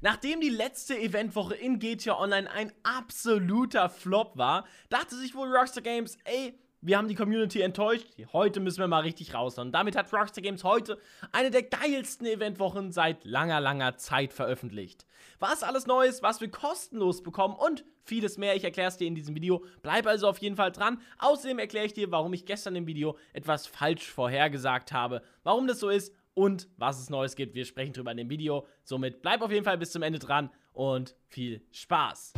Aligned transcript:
Nachdem 0.00 0.40
die 0.40 0.48
letzte 0.48 0.96
Eventwoche 0.96 1.54
in 1.54 1.78
GTA 1.78 2.18
Online 2.18 2.50
ein 2.50 2.72
absoluter 2.82 3.88
Flop 3.88 4.36
war, 4.36 4.64
dachte 4.90 5.16
sich 5.16 5.34
wohl 5.34 5.48
Rockstar 5.48 5.82
Games, 5.82 6.16
ey, 6.24 6.54
wir 6.80 6.96
haben 6.96 7.08
die 7.08 7.16
Community 7.16 7.60
enttäuscht, 7.60 8.06
heute 8.32 8.60
müssen 8.60 8.78
wir 8.78 8.86
mal 8.86 9.02
richtig 9.02 9.34
raus. 9.34 9.58
Und 9.58 9.72
damit 9.72 9.96
hat 9.96 10.12
Rockstar 10.12 10.42
Games 10.42 10.62
heute 10.62 11.00
eine 11.32 11.50
der 11.50 11.64
geilsten 11.64 12.24
Eventwochen 12.26 12.92
seit 12.92 13.24
langer, 13.24 13.60
langer 13.60 13.96
Zeit 13.96 14.32
veröffentlicht. 14.32 15.04
Was 15.40 15.64
alles 15.64 15.88
Neues, 15.88 16.22
was 16.22 16.40
wir 16.40 16.48
kostenlos 16.48 17.24
bekommen 17.24 17.56
und 17.56 17.84
vieles 18.04 18.38
mehr, 18.38 18.54
ich 18.54 18.62
erkläre 18.62 18.88
es 18.88 18.96
dir 18.96 19.08
in 19.08 19.16
diesem 19.16 19.34
Video. 19.34 19.64
Bleib 19.82 20.06
also 20.06 20.28
auf 20.28 20.38
jeden 20.38 20.54
Fall 20.54 20.70
dran. 20.70 21.00
Außerdem 21.18 21.58
erkläre 21.58 21.86
ich 21.86 21.94
dir, 21.94 22.12
warum 22.12 22.32
ich 22.32 22.46
gestern 22.46 22.76
im 22.76 22.86
Video 22.86 23.18
etwas 23.32 23.66
falsch 23.66 24.08
vorhergesagt 24.08 24.92
habe, 24.92 25.22
warum 25.42 25.66
das 25.66 25.80
so 25.80 25.88
ist 25.88 26.14
und 26.38 26.68
was 26.76 27.00
es 27.00 27.10
Neues 27.10 27.34
gibt. 27.34 27.56
Wir 27.56 27.64
sprechen 27.64 27.92
drüber 27.92 28.12
in 28.12 28.16
dem 28.16 28.30
Video. 28.30 28.64
Somit 28.84 29.22
bleib 29.22 29.42
auf 29.42 29.50
jeden 29.50 29.64
Fall 29.64 29.76
bis 29.76 29.90
zum 29.90 30.02
Ende 30.02 30.20
dran 30.20 30.50
und 30.72 31.16
viel 31.26 31.60
Spaß. 31.72 32.34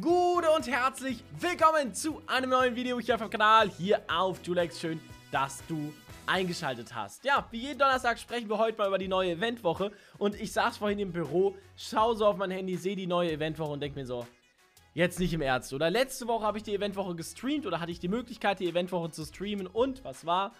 Gute 0.00 0.50
und 0.50 0.66
herzlich 0.66 1.22
willkommen 1.38 1.94
zu 1.94 2.20
einem 2.26 2.50
neuen 2.50 2.74
Video 2.74 2.98
hier 2.98 3.14
auf 3.14 3.20
dem 3.20 3.30
Kanal, 3.30 3.70
hier 3.70 4.02
auf 4.12 4.44
Julex. 4.44 4.80
Schön, 4.80 5.00
dass 5.30 5.64
du 5.68 5.94
eingeschaltet 6.26 6.92
hast. 6.92 7.24
Ja, 7.24 7.46
wie 7.52 7.60
jeden 7.60 7.78
Donnerstag 7.78 8.18
sprechen 8.18 8.48
wir 8.48 8.58
heute 8.58 8.78
mal 8.78 8.88
über 8.88 8.98
die 8.98 9.06
neue 9.06 9.30
Eventwoche. 9.30 9.92
Und 10.18 10.34
ich 10.34 10.50
saß 10.50 10.78
vorhin 10.78 10.98
im 10.98 11.12
Büro, 11.12 11.54
schau 11.76 12.14
so 12.14 12.26
auf 12.26 12.36
mein 12.36 12.50
Handy, 12.50 12.76
sehe 12.76 12.96
die 12.96 13.06
neue 13.06 13.30
Eventwoche 13.30 13.70
und 13.70 13.80
denke 13.80 13.96
mir 13.96 14.06
so, 14.06 14.26
Jetzt 14.96 15.20
nicht 15.20 15.34
im 15.34 15.42
Ernst, 15.42 15.74
oder? 15.74 15.90
Letzte 15.90 16.26
Woche 16.26 16.46
habe 16.46 16.56
ich 16.56 16.64
die 16.64 16.74
Eventwoche 16.74 17.14
gestreamt 17.14 17.66
oder 17.66 17.80
hatte 17.80 17.92
ich 17.92 18.00
die 18.00 18.08
Möglichkeit, 18.08 18.60
die 18.60 18.66
Eventwoche 18.66 19.10
zu 19.10 19.26
streamen 19.26 19.66
und 19.66 20.02
was 20.04 20.24
war? 20.24 20.52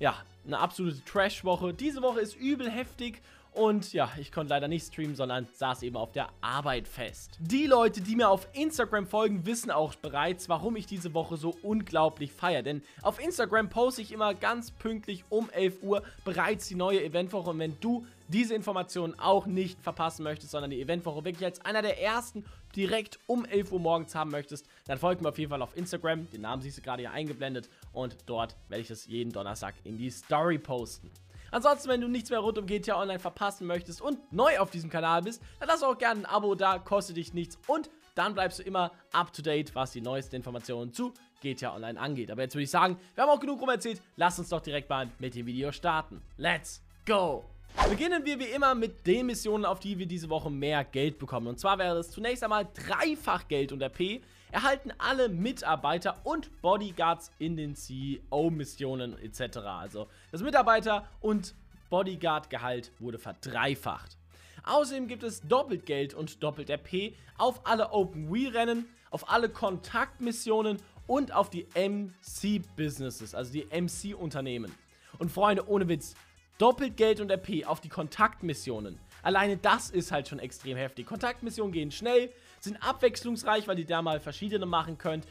Ja, 0.00 0.16
eine 0.44 0.58
absolute 0.58 1.04
Trash-Woche. 1.04 1.72
Diese 1.72 2.02
Woche 2.02 2.18
ist 2.18 2.34
übel 2.34 2.68
heftig 2.68 3.22
und 3.52 3.92
ja, 3.92 4.10
ich 4.18 4.32
konnte 4.32 4.50
leider 4.50 4.66
nicht 4.66 4.84
streamen, 4.84 5.14
sondern 5.14 5.46
saß 5.52 5.84
eben 5.84 5.96
auf 5.96 6.10
der 6.10 6.30
Arbeit 6.40 6.88
fest. 6.88 7.38
Die 7.38 7.66
Leute, 7.66 8.00
die 8.00 8.16
mir 8.16 8.30
auf 8.30 8.48
Instagram 8.52 9.06
folgen, 9.06 9.46
wissen 9.46 9.70
auch 9.70 9.94
bereits, 9.94 10.48
warum 10.48 10.74
ich 10.74 10.86
diese 10.86 11.14
Woche 11.14 11.36
so 11.36 11.56
unglaublich 11.62 12.32
feiere. 12.32 12.64
Denn 12.64 12.82
auf 13.00 13.20
Instagram 13.20 13.68
poste 13.68 14.02
ich 14.02 14.10
immer 14.10 14.34
ganz 14.34 14.72
pünktlich 14.72 15.22
um 15.28 15.50
11 15.50 15.84
Uhr 15.84 16.02
bereits 16.24 16.66
die 16.66 16.74
neue 16.74 17.00
Eventwoche. 17.00 17.50
Und 17.50 17.60
wenn 17.60 17.78
du 17.80 18.04
diese 18.26 18.56
Informationen 18.56 19.16
auch 19.20 19.46
nicht 19.46 19.80
verpassen 19.80 20.24
möchtest, 20.24 20.50
sondern 20.50 20.72
die 20.72 20.80
Eventwoche 20.80 21.24
wirklich 21.24 21.44
als 21.44 21.64
einer 21.64 21.82
der 21.82 22.02
ersten 22.02 22.44
direkt 22.76 23.18
um 23.26 23.44
11 23.44 23.72
Uhr 23.72 23.80
morgens 23.80 24.14
haben 24.14 24.30
möchtest, 24.30 24.66
dann 24.86 24.98
folgt 24.98 25.22
mir 25.22 25.28
auf 25.28 25.38
jeden 25.38 25.50
Fall 25.50 25.62
auf 25.62 25.76
Instagram. 25.76 26.30
Den 26.30 26.42
Namen 26.42 26.62
siehst 26.62 26.78
du 26.78 26.82
gerade 26.82 27.02
hier 27.02 27.12
eingeblendet. 27.12 27.68
Und 27.92 28.16
dort 28.26 28.56
werde 28.68 28.82
ich 28.82 28.88
das 28.88 29.06
jeden 29.06 29.32
Donnerstag 29.32 29.74
in 29.84 29.96
die 29.96 30.10
Story 30.10 30.58
posten. 30.58 31.10
Ansonsten, 31.50 31.88
wenn 31.88 32.00
du 32.00 32.08
nichts 32.08 32.30
mehr 32.30 32.40
rund 32.40 32.58
um 32.58 32.66
GTA 32.66 33.00
Online 33.00 33.20
verpassen 33.20 33.66
möchtest 33.66 34.02
und 34.02 34.18
neu 34.32 34.58
auf 34.58 34.70
diesem 34.70 34.90
Kanal 34.90 35.22
bist, 35.22 35.40
dann 35.60 35.68
lass 35.68 35.84
auch 35.84 35.96
gerne 35.96 36.22
ein 36.22 36.26
Abo 36.26 36.56
da, 36.56 36.80
kostet 36.80 37.16
dich 37.16 37.32
nichts 37.32 37.58
und 37.68 37.90
dann 38.16 38.34
bleibst 38.34 38.58
du 38.58 38.64
immer 38.64 38.90
up 39.12 39.32
to 39.32 39.40
date, 39.40 39.72
was 39.74 39.92
die 39.92 40.00
neuesten 40.00 40.34
Informationen 40.34 40.92
zu 40.92 41.14
GTA 41.40 41.74
Online 41.74 42.00
angeht. 42.00 42.30
Aber 42.30 42.42
jetzt 42.42 42.54
würde 42.54 42.64
ich 42.64 42.70
sagen, 42.70 42.98
wir 43.14 43.22
haben 43.22 43.30
auch 43.30 43.40
genug 43.40 43.60
rum 43.60 43.68
erzählt, 43.68 44.02
lass 44.16 44.38
uns 44.38 44.48
doch 44.48 44.60
direkt 44.60 44.88
mal 44.90 45.08
mit 45.20 45.36
dem 45.36 45.46
Video 45.46 45.70
starten. 45.70 46.22
Let's 46.36 46.82
go! 47.06 47.53
Beginnen 47.88 48.24
wir 48.24 48.38
wie 48.38 48.44
immer 48.44 48.74
mit 48.74 49.06
den 49.06 49.26
Missionen, 49.26 49.64
auf 49.64 49.78
die 49.78 49.98
wir 49.98 50.06
diese 50.06 50.30
Woche 50.30 50.50
mehr 50.50 50.84
Geld 50.84 51.18
bekommen. 51.18 51.48
Und 51.48 51.60
zwar 51.60 51.78
wäre 51.78 51.98
es 51.98 52.10
zunächst 52.10 52.42
einmal 52.42 52.66
dreifach 52.72 53.46
Geld 53.46 53.72
unter 53.72 53.88
P, 53.88 54.22
erhalten 54.50 54.92
alle 54.98 55.28
Mitarbeiter 55.28 56.20
und 56.24 56.62
Bodyguards 56.62 57.30
in 57.38 57.56
den 57.56 57.74
CEO-Missionen 57.74 59.18
etc. 59.18 59.58
Also 59.58 60.08
das 60.32 60.42
Mitarbeiter- 60.42 61.06
und 61.20 61.54
Bodyguard-Gehalt 61.90 62.90
wurde 63.00 63.18
verdreifacht. 63.18 64.16
Außerdem 64.64 65.06
gibt 65.06 65.22
es 65.22 65.42
doppelt 65.42 65.84
Geld 65.84 66.14
und 66.14 66.42
doppelt 66.42 66.70
RP 66.70 67.14
auf 67.36 67.60
alle 67.66 67.92
Open-Wheel-Rennen, 67.92 68.86
auf 69.10 69.30
alle 69.30 69.50
Kontaktmissionen 69.50 70.78
und 71.06 71.32
auf 71.32 71.50
die 71.50 71.66
MC-Businesses, 71.74 73.34
also 73.34 73.52
die 73.52 73.66
MC-Unternehmen. 73.66 74.72
Und 75.18 75.30
Freunde, 75.30 75.68
ohne 75.68 75.86
Witz, 75.88 76.14
doppelt 76.58 76.96
Geld 76.96 77.20
und 77.20 77.30
RP 77.30 77.66
auf 77.66 77.80
die 77.80 77.88
Kontaktmissionen. 77.88 78.98
Alleine 79.22 79.56
das 79.56 79.90
ist 79.90 80.12
halt 80.12 80.28
schon 80.28 80.38
extrem 80.38 80.76
heftig. 80.76 81.06
Kontaktmissionen 81.06 81.72
gehen 81.72 81.90
schnell, 81.90 82.30
sind 82.60 82.76
abwechslungsreich, 82.86 83.66
weil 83.66 83.78
ihr 83.78 83.86
da 83.86 84.02
mal 84.02 84.20
verschiedene 84.20 84.66
machen 84.66 84.98
könnt, 84.98 85.26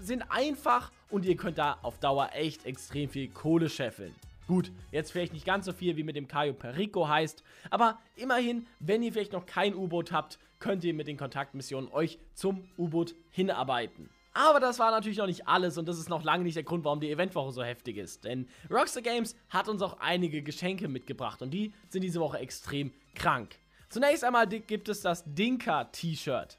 sind 0.00 0.22
einfach 0.30 0.92
und 1.10 1.24
ihr 1.24 1.36
könnt 1.36 1.58
da 1.58 1.78
auf 1.82 1.98
Dauer 1.98 2.30
echt 2.34 2.66
extrem 2.66 3.08
viel 3.08 3.28
Kohle 3.28 3.68
scheffeln. 3.68 4.14
Gut, 4.46 4.70
jetzt 4.90 5.12
vielleicht 5.12 5.32
nicht 5.32 5.46
ganz 5.46 5.66
so 5.66 5.72
viel 5.72 5.96
wie 5.96 6.02
mit 6.02 6.16
dem 6.16 6.28
Cayo 6.28 6.52
Perico 6.52 7.08
heißt, 7.08 7.42
aber 7.70 7.98
immerhin, 8.16 8.66
wenn 8.80 9.02
ihr 9.02 9.12
vielleicht 9.12 9.32
noch 9.32 9.46
kein 9.46 9.74
U-Boot 9.74 10.12
habt, 10.12 10.38
könnt 10.58 10.84
ihr 10.84 10.94
mit 10.94 11.08
den 11.08 11.16
Kontaktmissionen 11.16 11.90
euch 11.92 12.18
zum 12.34 12.68
U-Boot 12.76 13.14
hinarbeiten. 13.30 14.10
Aber 14.34 14.60
das 14.60 14.78
war 14.78 14.90
natürlich 14.90 15.18
noch 15.18 15.26
nicht 15.26 15.46
alles 15.46 15.76
und 15.76 15.86
das 15.86 15.98
ist 15.98 16.08
noch 16.08 16.22
lange 16.22 16.44
nicht 16.44 16.56
der 16.56 16.62
Grund, 16.62 16.84
warum 16.84 17.00
die 17.00 17.10
Eventwoche 17.10 17.52
so 17.52 17.62
heftig 17.62 17.98
ist. 17.98 18.24
Denn 18.24 18.48
Rockstar 18.70 19.02
Games 19.02 19.36
hat 19.50 19.68
uns 19.68 19.82
auch 19.82 19.98
einige 20.00 20.42
Geschenke 20.42 20.88
mitgebracht 20.88 21.42
und 21.42 21.50
die 21.50 21.74
sind 21.88 22.02
diese 22.02 22.20
Woche 22.20 22.38
extrem 22.38 22.92
krank. 23.14 23.56
Zunächst 23.90 24.24
einmal 24.24 24.46
gibt 24.46 24.88
es 24.88 25.02
das 25.02 25.22
Dinka-T-Shirt. 25.26 26.56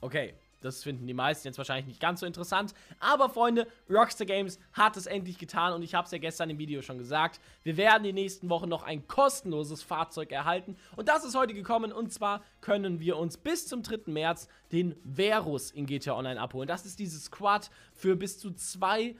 Okay, 0.00 0.34
das 0.60 0.82
finden 0.82 1.06
die 1.06 1.14
meisten 1.14 1.46
jetzt 1.46 1.58
wahrscheinlich 1.58 1.86
nicht 1.86 2.00
ganz 2.00 2.20
so 2.20 2.26
interessant. 2.26 2.74
Aber 3.00 3.30
Freunde, 3.30 3.66
Rockstar 3.88 4.26
Games 4.26 4.58
hat 4.72 4.96
es 4.96 5.06
endlich 5.06 5.38
getan 5.38 5.72
und 5.72 5.82
ich 5.82 5.94
habe 5.94 6.06
es 6.06 6.10
ja 6.10 6.18
gestern 6.18 6.50
im 6.50 6.58
Video 6.58 6.82
schon 6.82 6.98
gesagt. 6.98 7.40
Wir 7.62 7.76
werden 7.76 8.04
die 8.04 8.12
nächsten 8.12 8.48
Wochen 8.48 8.68
noch 8.68 8.82
ein 8.82 9.06
kostenloses 9.06 9.82
Fahrzeug 9.82 10.32
erhalten. 10.32 10.76
Und 10.96 11.08
das 11.08 11.24
ist 11.24 11.36
heute 11.36 11.54
gekommen 11.54 11.92
und 11.92 12.12
zwar 12.12 12.42
können 12.60 13.00
wir 13.00 13.16
uns 13.16 13.36
bis 13.36 13.66
zum 13.66 13.82
3. 13.82 14.00
März 14.06 14.48
den 14.72 14.94
Verus 15.04 15.70
in 15.70 15.86
GTA 15.86 16.16
Online 16.16 16.40
abholen. 16.40 16.68
Das 16.68 16.86
ist 16.86 16.98
dieses 16.98 17.24
Squad 17.24 17.70
für 17.92 18.16
bis 18.16 18.38
zu 18.38 18.52
zwei 18.52 19.14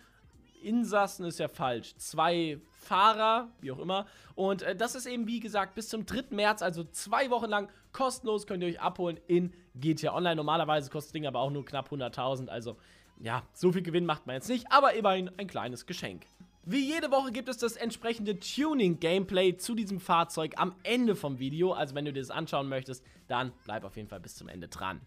Insassen 0.62 1.24
ist 1.24 1.38
ja 1.38 1.48
falsch. 1.48 1.94
Zwei 1.96 2.60
Fahrer, 2.70 3.48
wie 3.60 3.70
auch 3.70 3.78
immer. 3.78 4.06
Und 4.34 4.62
äh, 4.62 4.74
das 4.74 4.94
ist 4.94 5.06
eben, 5.06 5.26
wie 5.26 5.40
gesagt, 5.40 5.74
bis 5.74 5.88
zum 5.88 6.06
3. 6.06 6.24
März, 6.30 6.62
also 6.62 6.84
zwei 6.84 7.30
Wochen 7.30 7.48
lang 7.48 7.70
kostenlos 7.98 8.46
könnt 8.46 8.62
ihr 8.62 8.68
euch 8.68 8.80
abholen 8.80 9.18
in 9.26 9.52
GTA 9.74 10.14
Online. 10.14 10.36
Normalerweise 10.36 10.88
kostet 10.88 11.08
das 11.08 11.12
Ding 11.12 11.26
aber 11.26 11.40
auch 11.40 11.50
nur 11.50 11.64
knapp 11.64 11.90
100.000. 11.90 12.46
Also, 12.46 12.76
ja, 13.18 13.42
so 13.52 13.72
viel 13.72 13.82
Gewinn 13.82 14.06
macht 14.06 14.26
man 14.26 14.34
jetzt 14.34 14.48
nicht, 14.48 14.70
aber 14.70 14.94
immerhin 14.94 15.30
ein 15.36 15.48
kleines 15.48 15.84
Geschenk. 15.84 16.26
Wie 16.64 16.78
jede 16.78 17.10
Woche 17.10 17.32
gibt 17.32 17.48
es 17.48 17.58
das 17.58 17.74
entsprechende 17.74 18.38
Tuning-Gameplay 18.38 19.56
zu 19.56 19.74
diesem 19.74 19.98
Fahrzeug 19.98 20.54
am 20.58 20.76
Ende 20.84 21.16
vom 21.16 21.40
Video. 21.40 21.72
Also 21.72 21.96
wenn 21.96 22.04
du 22.04 22.12
dir 22.12 22.20
das 22.20 22.30
anschauen 22.30 22.68
möchtest, 22.68 23.04
dann 23.26 23.52
bleib 23.64 23.84
auf 23.84 23.96
jeden 23.96 24.08
Fall 24.08 24.20
bis 24.20 24.36
zum 24.36 24.48
Ende 24.48 24.68
dran. 24.68 25.00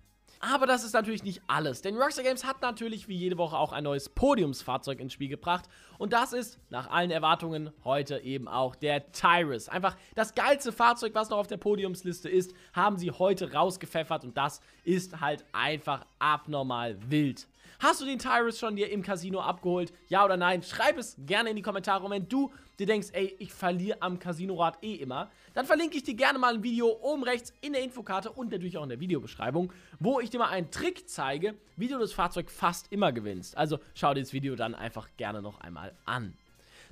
Aber 0.43 0.65
das 0.65 0.83
ist 0.83 0.93
natürlich 0.93 1.23
nicht 1.23 1.43
alles, 1.45 1.83
denn 1.83 1.97
Rockstar 1.97 2.23
Games 2.25 2.43
hat 2.43 2.63
natürlich 2.63 3.07
wie 3.07 3.15
jede 3.15 3.37
Woche 3.37 3.55
auch 3.55 3.71
ein 3.71 3.83
neues 3.83 4.09
Podiumsfahrzeug 4.09 4.99
ins 4.99 5.13
Spiel 5.13 5.29
gebracht 5.29 5.65
und 5.99 6.13
das 6.13 6.33
ist 6.33 6.57
nach 6.71 6.89
allen 6.89 7.11
Erwartungen 7.11 7.69
heute 7.83 8.17
eben 8.17 8.47
auch 8.47 8.75
der 8.75 9.11
Tyrus. 9.11 9.69
Einfach 9.69 9.95
das 10.15 10.33
geilste 10.33 10.71
Fahrzeug, 10.71 11.13
was 11.13 11.29
noch 11.29 11.37
auf 11.37 11.45
der 11.45 11.57
Podiumsliste 11.57 12.27
ist, 12.27 12.55
haben 12.73 12.97
sie 12.97 13.11
heute 13.11 13.53
rausgepfeffert 13.53 14.23
und 14.23 14.35
das 14.35 14.61
ist 14.83 15.21
halt 15.21 15.45
einfach 15.53 16.07
abnormal 16.17 16.97
wild. 17.11 17.47
Hast 17.79 18.01
du 18.01 18.05
den 18.05 18.19
Tyrus 18.19 18.59
schon 18.59 18.75
dir 18.75 18.89
im 18.91 19.01
Casino 19.01 19.39
abgeholt? 19.41 19.93
Ja 20.07 20.23
oder 20.25 20.37
nein? 20.37 20.63
Schreib 20.63 20.97
es 20.97 21.15
gerne 21.25 21.49
in 21.49 21.55
die 21.55 21.61
Kommentare. 21.61 22.03
Und 22.05 22.11
wenn 22.11 22.27
du 22.27 22.51
dir 22.79 22.85
denkst, 22.85 23.09
ey, 23.13 23.35
ich 23.39 23.51
verliere 23.51 24.01
am 24.01 24.19
Casinorad 24.19 24.83
eh 24.83 24.95
immer, 24.95 25.29
dann 25.53 25.65
verlinke 25.65 25.97
ich 25.97 26.03
dir 26.03 26.15
gerne 26.15 26.39
mal 26.39 26.55
ein 26.55 26.63
Video 26.63 26.87
oben 27.01 27.23
rechts 27.23 27.53
in 27.61 27.73
der 27.73 27.83
Infokarte 27.83 28.31
und 28.31 28.51
natürlich 28.51 28.77
auch 28.77 28.83
in 28.83 28.89
der 28.89 28.99
Videobeschreibung, 28.99 29.71
wo 29.99 30.19
ich 30.19 30.29
dir 30.29 30.39
mal 30.39 30.49
einen 30.49 30.71
Trick 30.71 31.07
zeige, 31.09 31.55
wie 31.75 31.87
du 31.87 31.97
das 31.99 32.13
Fahrzeug 32.13 32.49
fast 32.49 32.91
immer 32.91 33.11
gewinnst. 33.11 33.57
Also 33.57 33.79
schau 33.93 34.13
dir 34.13 34.21
das 34.21 34.33
Video 34.33 34.55
dann 34.55 34.75
einfach 34.75 35.09
gerne 35.17 35.41
noch 35.41 35.61
einmal 35.61 35.95
an. 36.05 36.35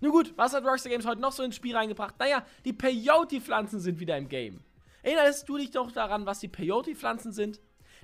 Nun 0.01 0.12
gut, 0.12 0.34
was 0.38 0.53
hat 0.53 0.63
Rockstar 0.63 0.91
Games 0.91 1.06
heute 1.06 1.22
noch 1.22 1.34
so 1.34 1.44
ins 1.44 1.56
Spiel 1.56 1.75
reingebracht? 1.75 2.16
Naja, 2.19 2.45
die 2.63 2.74
Peyote-Pflanzen 2.74 3.80
sind 3.80 4.00
wieder 4.00 4.18
im 4.18 4.30
Game. 4.30 4.62
Erinnerst 5.01 5.48
du 5.48 5.57
dich 5.57 5.71
doch 5.71 5.92
daran, 5.92 6.25
was 6.25 6.39
die 6.39 6.48
Peyote-Pflanzen 6.48 7.31
sind? 7.31 7.59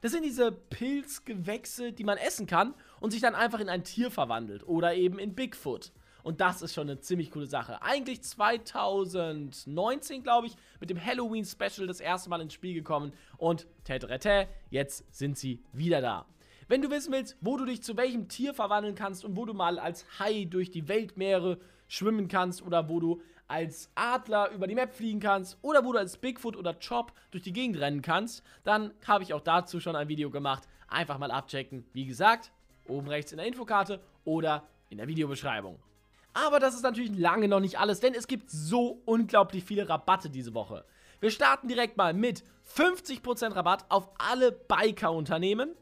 Das 0.06 0.12
sind 0.12 0.24
diese 0.24 0.52
Pilzgewächse, 0.52 1.92
die 1.92 2.04
man 2.04 2.20
essen 2.20 2.46
kann 2.46 2.76
und 3.00 3.10
sich 3.10 3.22
dann 3.22 3.34
einfach 3.34 3.60
in 3.60 3.70
ein 3.70 3.84
Tier 3.84 4.12
verwandelt 4.12 4.62
oder 4.68 4.94
eben 4.94 5.18
in 5.18 5.34
Bigfoot. 5.34 5.92
Und 6.22 6.42
das 6.42 6.62
ist 6.62 6.76
schon 6.76 6.88
eine 6.88 7.00
ziemlich 7.00 7.32
coole 7.32 7.48
Sache. 7.48 7.82
Eigentlich 7.82 8.22
2019, 8.22 10.22
glaube 10.22 10.46
ich, 10.46 10.56
mit 10.80 10.92
dem 10.92 11.04
Halloween-Special 11.04 11.88
das 11.88 12.02
erste 12.02 12.30
Mal 12.30 12.42
ins 12.42 12.54
Spiel 12.54 12.76
gekommen. 12.76 13.14
Und 13.38 13.66
täterete, 13.84 14.48
jetzt 14.70 15.12
sind 15.12 15.40
sie 15.40 15.64
wieder 15.74 16.02
da. 16.02 16.28
Wenn 16.68 16.84
du 16.84 16.92
wissen 16.92 17.12
willst, 17.12 17.36
wo 17.42 17.58
du 17.58 17.66
dich 17.66 17.82
zu 17.82 17.98
welchem 17.98 18.28
Tier 18.28 18.54
verwandeln 18.54 18.94
kannst 18.94 19.26
und 19.26 19.36
wo 19.36 19.48
du 19.48 19.56
mal 19.56 19.80
als 19.80 20.06
Hai 20.20 20.46
durch 20.48 20.70
die 20.70 20.88
Weltmeere 20.88 21.58
schwimmen 21.88 22.28
kannst 22.28 22.62
oder 22.62 22.90
wo 22.90 23.00
du 23.00 23.22
als 23.48 23.90
Adler 23.96 24.52
über 24.52 24.68
die 24.68 24.76
Map 24.76 24.94
fliegen 24.94 25.20
kannst 25.20 25.58
oder 25.62 25.86
wo 25.86 25.94
du 25.94 26.00
als 26.00 26.18
Bigfoot 26.18 26.56
oder 26.56 26.74
Chop 26.74 27.14
durch 27.32 27.44
die 27.44 27.54
Gegend 27.54 27.80
rennen 27.80 28.02
kannst, 28.02 28.44
dann 28.64 28.94
habe 29.06 29.24
ich 29.24 29.34
auch 29.34 29.42
dazu 29.42 29.80
schon 29.80 29.96
ein 29.96 30.08
Video 30.08 30.30
gemacht. 30.30 30.64
Einfach 30.88 31.18
mal 31.18 31.32
abchecken. 31.32 31.86
Wie 31.94 32.06
gesagt, 32.06 32.52
oben 32.88 33.08
rechts 33.08 33.32
in 33.32 33.38
der 33.38 33.48
Infokarte 33.48 34.00
oder 34.24 34.68
in 34.90 34.98
der 34.98 35.08
Videobeschreibung. 35.08 35.80
Aber 36.34 36.60
das 36.60 36.76
ist 36.76 36.84
natürlich 36.84 37.18
lange 37.18 37.48
noch 37.48 37.62
nicht 37.62 37.80
alles, 37.80 38.02
denn 38.02 38.14
es 38.14 38.28
gibt 38.28 38.50
so 38.50 39.02
unglaublich 39.06 39.64
viele 39.64 39.88
Rabatte 39.88 40.30
diese 40.30 40.54
Woche. 40.54 40.86
Wir 41.22 41.32
starten 41.32 41.68
direkt 41.68 41.96
mal 41.96 42.14
mit 42.14 42.44
50% 42.76 43.56
Rabatt 43.56 43.86
auf 43.90 44.10
alle 44.18 44.52
Biker-Unternehmen, 44.52 45.76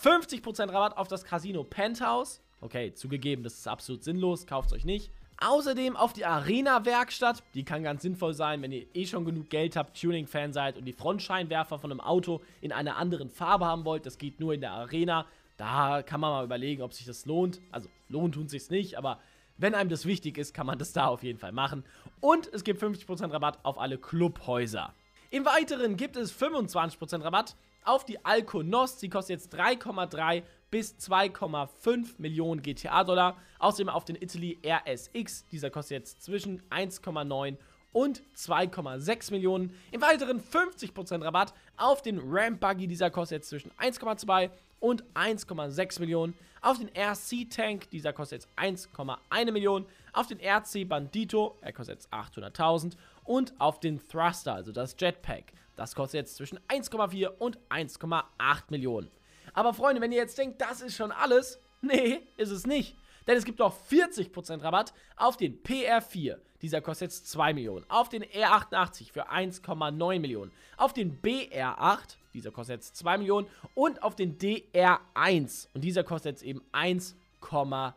50% 0.00 0.72
Rabatt 0.72 0.96
auf 0.96 1.08
das 1.08 1.24
Casino 1.24 1.64
Penthouse. 1.64 2.40
Okay, 2.60 2.94
zugegeben, 2.94 3.42
das 3.42 3.54
ist 3.54 3.68
absolut 3.68 4.04
sinnlos, 4.04 4.46
kauft 4.46 4.68
es 4.68 4.74
euch 4.74 4.84
nicht. 4.84 5.10
Außerdem 5.38 5.96
auf 5.96 6.14
die 6.14 6.24
Arena-Werkstatt. 6.24 7.42
Die 7.54 7.64
kann 7.64 7.82
ganz 7.82 8.02
sinnvoll 8.02 8.32
sein, 8.32 8.62
wenn 8.62 8.72
ihr 8.72 8.86
eh 8.94 9.06
schon 9.06 9.24
genug 9.24 9.50
Geld 9.50 9.76
habt, 9.76 10.00
Tuning-Fan 10.00 10.52
seid 10.52 10.78
und 10.78 10.86
die 10.86 10.92
Frontscheinwerfer 10.92 11.78
von 11.78 11.90
einem 11.90 12.00
Auto 12.00 12.40
in 12.62 12.72
einer 12.72 12.96
anderen 12.96 13.28
Farbe 13.28 13.66
haben 13.66 13.84
wollt. 13.84 14.06
Das 14.06 14.16
geht 14.16 14.40
nur 14.40 14.54
in 14.54 14.62
der 14.62 14.72
Arena. 14.72 15.26
Da 15.58 16.02
kann 16.02 16.20
man 16.20 16.30
mal 16.30 16.44
überlegen, 16.44 16.82
ob 16.82 16.94
sich 16.94 17.06
das 17.06 17.26
lohnt. 17.26 17.60
Also, 17.70 17.88
lohnt 18.08 18.34
tun 18.34 18.48
sich 18.48 18.70
nicht, 18.70 18.96
aber 18.96 19.20
wenn 19.58 19.74
einem 19.74 19.90
das 19.90 20.06
wichtig 20.06 20.38
ist, 20.38 20.54
kann 20.54 20.66
man 20.66 20.78
das 20.78 20.92
da 20.92 21.06
auf 21.06 21.22
jeden 21.22 21.38
Fall 21.38 21.52
machen. 21.52 21.84
Und 22.20 22.46
es 22.52 22.64
gibt 22.64 22.82
50% 22.82 23.32
Rabatt 23.32 23.58
auf 23.62 23.78
alle 23.78 23.98
Clubhäuser. 23.98 24.94
Im 25.30 25.44
Weiteren 25.44 25.96
gibt 25.96 26.16
es 26.16 26.32
25% 26.32 27.22
Rabatt 27.22 27.56
auf 27.86 28.04
die 28.04 28.24
Alkonos. 28.24 29.00
Sie 29.00 29.08
kostet 29.08 29.40
jetzt 29.40 29.54
3,3 29.54 30.42
bis 30.70 30.94
2,5 30.96 32.14
Millionen 32.18 32.62
GTA-Dollar. 32.62 33.36
Außerdem 33.58 33.88
auf 33.88 34.04
den 34.04 34.16
Italy 34.16 34.58
RSX. 34.64 35.46
Dieser 35.48 35.70
kostet 35.70 35.98
jetzt 35.98 36.22
zwischen 36.22 36.62
1,9 36.70 37.56
und 37.92 38.22
2,6 38.36 39.30
Millionen. 39.30 39.74
Im 39.90 40.02
weiteren 40.02 40.40
50% 40.40 41.24
Rabatt 41.24 41.54
auf 41.76 42.02
den 42.02 42.20
Ramp 42.22 42.60
Buggy. 42.60 42.86
Dieser 42.86 43.10
kostet 43.10 43.38
jetzt 43.38 43.48
zwischen 43.48 43.70
1,2 43.72 44.50
und 44.80 45.04
1,6 45.14 46.00
Millionen. 46.00 46.34
Auf 46.60 46.78
den 46.78 46.88
RC 46.88 47.48
Tank, 47.48 47.88
dieser 47.90 48.12
kostet 48.12 48.42
jetzt 48.42 48.58
1,1 48.58 49.52
Millionen. 49.52 49.86
Auf 50.12 50.26
den 50.26 50.40
RC 50.40 50.88
Bandito, 50.88 51.56
er 51.60 51.72
kostet 51.72 51.96
jetzt 51.96 52.12
800.000. 52.12 52.96
Und 53.24 53.54
auf 53.58 53.80
den 53.80 54.00
Thruster, 54.08 54.54
also 54.54 54.72
das 54.72 54.96
Jetpack, 54.98 55.52
das 55.76 55.94
kostet 55.94 56.20
jetzt 56.20 56.36
zwischen 56.36 56.58
1,4 56.68 57.28
und 57.38 57.58
1,8 57.68 58.24
Millionen. 58.70 59.10
Aber 59.52 59.72
Freunde, 59.74 60.00
wenn 60.00 60.12
ihr 60.12 60.18
jetzt 60.18 60.38
denkt, 60.38 60.60
das 60.60 60.80
ist 60.80 60.96
schon 60.96 61.12
alles, 61.12 61.60
nee, 61.80 62.20
ist 62.36 62.50
es 62.50 62.66
nicht. 62.66 62.96
Denn 63.26 63.36
es 63.36 63.44
gibt 63.44 63.60
auch 63.60 63.74
40% 63.90 64.62
Rabatt 64.62 64.92
auf 65.16 65.36
den 65.36 65.62
PR4. 65.62 66.36
Dieser 66.62 66.80
kostet 66.80 67.10
jetzt 67.10 67.28
2 67.30 67.54
Millionen. 67.54 67.84
Auf 67.88 68.08
den 68.08 68.24
R88 68.24 69.12
für 69.12 69.30
1,9 69.30 70.20
Millionen. 70.20 70.52
Auf 70.76 70.92
den 70.92 71.20
BR8, 71.20 72.16
dieser 72.34 72.50
kostet 72.50 72.76
jetzt 72.76 72.96
2 72.96 73.18
Millionen. 73.18 73.46
Und 73.74 74.02
auf 74.02 74.14
den 74.14 74.38
DR1. 74.38 75.68
Und 75.74 75.82
dieser 75.82 76.04
kostet 76.04 76.36
jetzt 76.36 76.42
eben 76.42 76.62
1,8 76.72 77.92